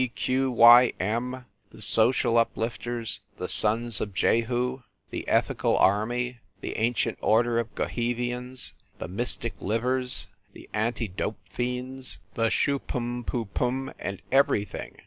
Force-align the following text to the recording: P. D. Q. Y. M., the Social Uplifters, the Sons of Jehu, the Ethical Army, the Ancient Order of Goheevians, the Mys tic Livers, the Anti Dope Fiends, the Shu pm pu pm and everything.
P. 0.01 0.07
D. 0.07 0.09
Q. 0.15 0.49
Y. 0.51 0.93
M., 0.99 1.45
the 1.69 1.79
Social 1.79 2.39
Uplifters, 2.39 3.21
the 3.37 3.47
Sons 3.47 4.01
of 4.01 4.15
Jehu, 4.15 4.81
the 5.11 5.27
Ethical 5.27 5.77
Army, 5.77 6.39
the 6.59 6.75
Ancient 6.77 7.19
Order 7.21 7.59
of 7.59 7.75
Goheevians, 7.75 8.73
the 8.97 9.07
Mys 9.07 9.35
tic 9.35 9.53
Livers, 9.61 10.25
the 10.53 10.67
Anti 10.73 11.07
Dope 11.07 11.37
Fiends, 11.51 12.17
the 12.33 12.49
Shu 12.49 12.79
pm 12.79 13.23
pu 13.25 13.45
pm 13.45 13.93
and 13.99 14.23
everything. 14.31 14.97